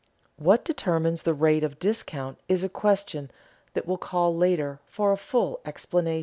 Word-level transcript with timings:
What 0.37 0.65
determines 0.65 1.21
the 1.21 1.33
rate 1.35 1.63
of 1.63 1.77
discount 1.77 2.39
is 2.49 2.63
a 2.63 2.69
question 2.69 3.29
that 3.75 3.85
will 3.85 3.99
call 3.99 4.35
later 4.35 4.79
for 4.87 5.11
a 5.11 5.15
fuller 5.15 5.59
explanation. 5.63 6.19